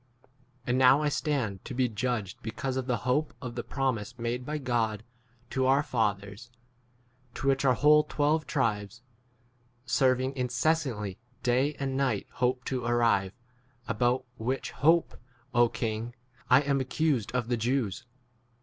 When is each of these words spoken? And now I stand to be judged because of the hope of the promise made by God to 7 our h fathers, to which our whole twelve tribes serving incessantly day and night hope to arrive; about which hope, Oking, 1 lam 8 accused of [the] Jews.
And 0.65 0.79
now 0.79 1.03
I 1.03 1.09
stand 1.09 1.63
to 1.65 1.75
be 1.75 1.87
judged 1.87 2.41
because 2.41 2.75
of 2.75 2.87
the 2.87 2.97
hope 3.05 3.35
of 3.39 3.53
the 3.53 3.63
promise 3.63 4.17
made 4.17 4.47
by 4.47 4.57
God 4.57 5.03
to 5.51 5.57
7 5.65 5.67
our 5.67 5.79
h 5.81 5.85
fathers, 5.85 6.49
to 7.35 7.47
which 7.47 7.63
our 7.63 7.75
whole 7.75 8.03
twelve 8.05 8.47
tribes 8.47 9.03
serving 9.85 10.35
incessantly 10.35 11.19
day 11.43 11.75
and 11.75 11.95
night 11.95 12.25
hope 12.31 12.65
to 12.65 12.83
arrive; 12.83 13.33
about 13.87 14.25
which 14.37 14.71
hope, 14.71 15.17
Oking, 15.53 16.13
1 16.47 16.61
lam 16.63 16.79
8 16.81 16.81
accused 16.81 17.31
of 17.33 17.47
[the] 17.47 17.57
Jews. 17.57 18.03